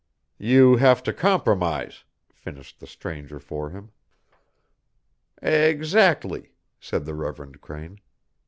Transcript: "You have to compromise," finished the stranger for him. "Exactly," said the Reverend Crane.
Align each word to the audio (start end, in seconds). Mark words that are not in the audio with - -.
"You 0.39 0.77
have 0.77 1.03
to 1.03 1.13
compromise," 1.13 2.05
finished 2.33 2.79
the 2.79 2.87
stranger 2.87 3.39
for 3.39 3.69
him. 3.69 3.91
"Exactly," 5.43 6.53
said 6.79 7.05
the 7.05 7.13
Reverend 7.13 7.61
Crane. 7.61 7.99